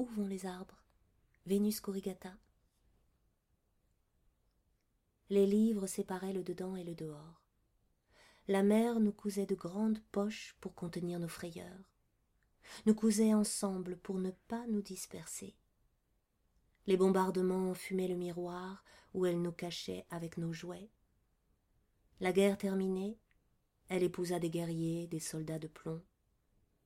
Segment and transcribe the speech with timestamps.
[0.00, 0.82] Où vont les arbres
[1.44, 2.32] Vénus corrigata.
[5.28, 7.42] Les livres séparaient le dedans et le dehors.
[8.48, 11.92] La mère nous cousait de grandes poches pour contenir nos frayeurs,
[12.86, 15.54] nous cousait ensemble pour ne pas nous disperser.
[16.86, 18.82] Les bombardements fumaient le miroir
[19.12, 20.88] où elle nous cachait avec nos jouets.
[22.20, 23.18] La guerre terminée,
[23.90, 26.02] elle épousa des guerriers, des soldats de plomb.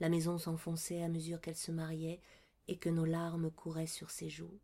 [0.00, 2.20] La maison s'enfonçait à mesure qu'elle se mariait
[2.68, 4.60] et que nos larmes couraient sur ses joues.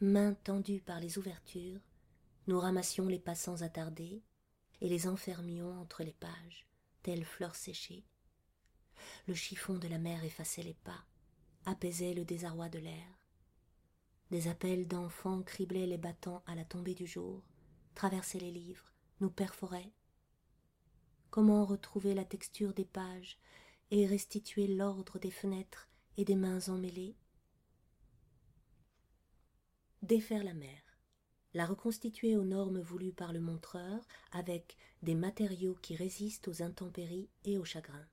[0.00, 1.80] Mains tendues par les ouvertures,
[2.46, 4.22] nous ramassions les passants attardés
[4.80, 6.66] et les enfermions entre les pages,
[7.02, 8.04] telles fleurs séchées.
[9.26, 11.04] Le chiffon de la mer effaçait les pas,
[11.64, 13.06] apaisait le désarroi de l'air.
[14.30, 17.42] Des appels d'enfants criblaient les battants à la tombée du jour,
[17.94, 19.92] traversaient les livres, nous perforaient.
[21.30, 23.38] Comment retrouver la texture des pages
[23.90, 27.16] et restituer l'ordre des fenêtres et des mains emmêlées.
[30.02, 30.80] Défaire la mer,
[31.54, 37.28] la reconstituer aux normes voulues par le montreur avec des matériaux qui résistent aux intempéries
[37.44, 38.06] et aux chagrins.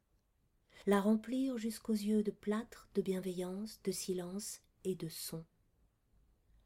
[0.85, 5.45] La remplir jusqu'aux yeux de plâtre, de bienveillance, de silence et de son.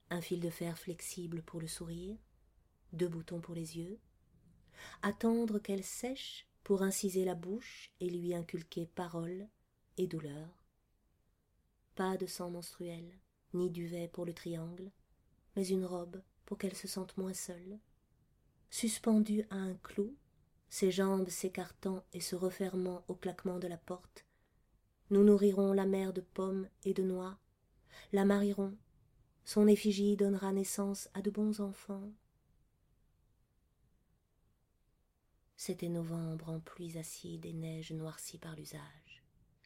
[0.10, 2.18] Un fil de fer flexible pour le sourire,
[2.94, 4.00] deux boutons pour les yeux,
[5.02, 9.48] attendre qu'elle sèche pour inciser la bouche et lui inculquer parole
[9.98, 10.50] et douleur.
[11.96, 13.10] Pas de sang menstruel,
[13.54, 14.92] ni duvet pour le triangle,
[15.56, 17.80] mais une robe pour qu'elle se sente moins seule.
[18.70, 20.14] Suspendue à un clou,
[20.68, 24.26] ses jambes s'écartant et se refermant au claquement de la porte.
[25.10, 27.40] Nous nourrirons la mère de pommes et de noix,
[28.12, 28.76] la marierons,
[29.46, 32.12] son effigie donnera naissance à de bons enfants.
[35.58, 39.24] C'était novembre en pluies acides et neiges noircies par l'usage.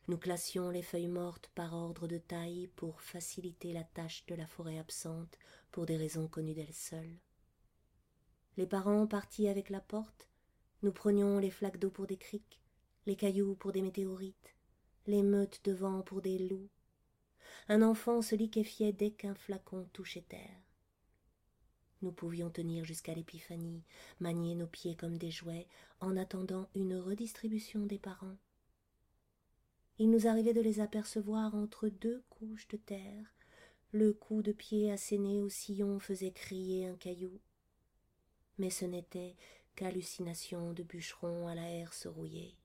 [0.08, 4.48] Nous classions les feuilles mortes par ordre de taille pour faciliter la tâche de la
[4.48, 5.38] forêt absente
[5.70, 7.20] pour des raisons connues d'elle seule.
[8.58, 10.28] Les parents partis avec la porte
[10.84, 12.60] nous prenions les flaques d'eau pour des criques,
[13.06, 14.56] les cailloux pour des météorites,
[15.06, 16.70] les meutes de vent pour des loups.
[17.68, 20.71] Un enfant se liquéfiait dès qu'un flacon touchait terre.
[22.02, 23.84] Nous pouvions tenir jusqu'à l'épiphanie,
[24.20, 25.68] manier nos pieds comme des jouets,
[26.00, 28.38] en attendant une redistribution des parents.
[30.00, 33.36] Il nous arrivait de les apercevoir entre deux couches de terre.
[33.92, 37.40] Le coup de pied asséné au sillon faisait crier un caillou.
[38.58, 39.36] Mais ce n'était
[39.76, 42.56] qu'hallucination de bûcheron à la herse rouillée.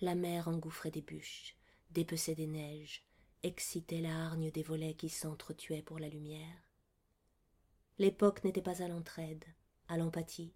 [0.00, 1.56] La mer engouffrait des bûches,
[1.90, 3.02] dépeçait des neiges,
[3.42, 6.68] excitait la hargne des volets qui s'entretuaient pour la lumière.
[7.98, 9.44] L'époque n'était pas à l'entraide,
[9.88, 10.52] à l'empathie.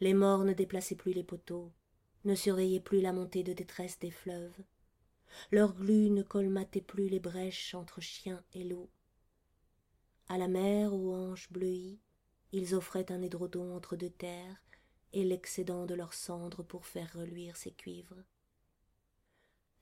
[0.00, 1.72] Les morts ne déplaçaient plus les poteaux,
[2.24, 4.58] ne surveillaient plus la montée de détresse des fleuves.
[5.50, 8.90] Leur glu ne colmatait plus les brèches entre chiens et loups
[10.32, 12.00] à la mer aux hanches bleuies,
[12.52, 14.64] ils offraient un édredon entre deux terres
[15.12, 18.22] et l'excédent de leurs cendres pour faire reluire ses cuivres.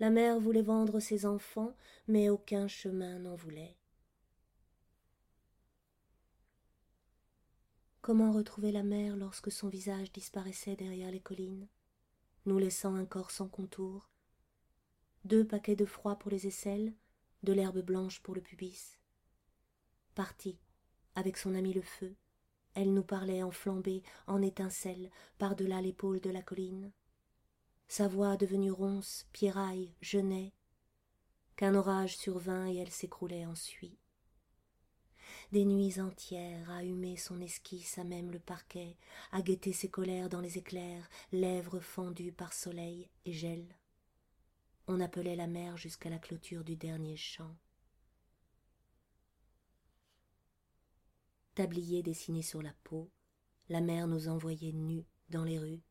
[0.01, 1.77] La mère voulait vendre ses enfants,
[2.09, 3.77] mais aucun chemin n'en voulait.
[8.01, 11.69] Comment retrouver la mer lorsque son visage disparaissait derrière les collines,
[12.47, 14.11] nous laissant un corps sans contour,
[15.25, 16.95] deux paquets de froid pour les aisselles,
[17.43, 18.99] de l'herbe blanche pour le pubis.
[20.15, 20.59] Partie
[21.15, 22.17] avec son ami le feu
[22.75, 26.93] elle nous parlait en flambée en étincelles par delà l'épaule de la colline
[27.91, 30.53] sa voix devenue ronce pierraille jeûnait
[31.57, 33.99] qu'un orage survint et elle s'écroulait en suie
[35.51, 38.97] des nuits entières à humer son esquisse à même le parquet
[39.33, 43.67] à guetter ses colères dans les éclairs lèvres fendues par soleil et gel.
[44.87, 47.57] On appelait la mer jusqu'à la clôture du dernier champ.
[51.57, 53.11] Tablier dessiné sur la peau,
[53.69, 55.83] la mer nous envoyait nus dans les rues,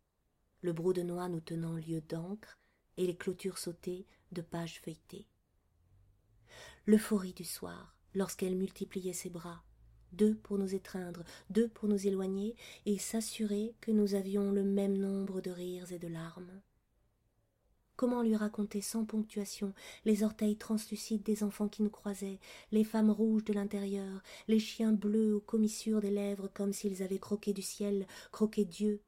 [0.61, 2.57] le brou de noix nous tenant lieu d'encre
[2.97, 5.27] et les clôtures sautées de pages feuilletées.
[6.85, 9.63] L'euphorie du soir, lorsqu'elle multipliait ses bras,
[10.11, 14.97] deux pour nous étreindre, deux pour nous éloigner, et s'assurer que nous avions le même
[14.97, 16.61] nombre de rires et de larmes.
[17.95, 19.73] Comment lui raconter sans ponctuation
[20.05, 22.39] les orteils translucides des enfants qui nous croisaient,
[22.71, 27.19] les femmes rouges de l'intérieur, les chiens bleus aux commissures des lèvres comme s'ils avaient
[27.19, 29.01] croqué du ciel, croqué Dieu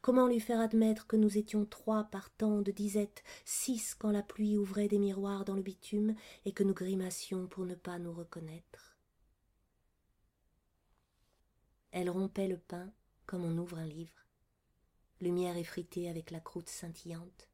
[0.00, 4.22] Comment lui faire admettre que nous étions trois par tant de disettes, six quand la
[4.22, 6.14] pluie ouvrait des miroirs dans le bitume
[6.44, 8.96] et que nous grimacions pour ne pas nous reconnaître?
[11.90, 12.90] Elle rompait le pain
[13.26, 14.26] comme on ouvre un livre.
[15.20, 17.48] lumière effritée avec la croûte scintillante.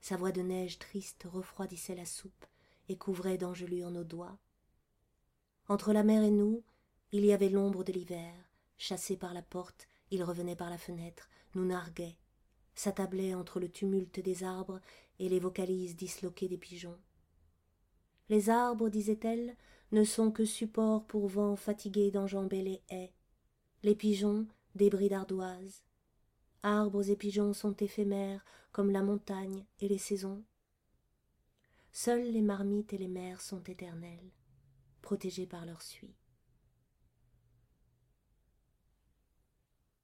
[0.00, 2.46] Sa voix de neige triste refroidissait la soupe
[2.88, 4.38] et couvrait d'engelures nos doigts.
[5.68, 6.62] Entre la mer et nous,
[7.12, 8.32] il y avait l'ombre de l'hiver.
[8.78, 12.16] Chassé par la porte, il revenait par la fenêtre, nous narguait,
[12.74, 14.80] s'attablait entre le tumulte des arbres
[15.18, 16.98] et les vocalises disloquées des pigeons.
[18.28, 19.56] Les arbres, disait-elle,
[19.92, 23.12] ne sont que support pour vent fatigué d'enjamber les haies.
[23.82, 25.84] Les pigeons, débris d'ardoises.
[26.62, 30.42] Arbres et pigeons sont éphémères comme la montagne et les saisons.
[31.92, 34.32] Seules les marmites et les mers sont éternelles,
[35.00, 36.14] protégées par leur suie.